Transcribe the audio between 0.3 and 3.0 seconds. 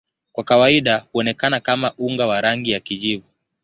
Kwa kawaida huonekana kama unga wa rangi ya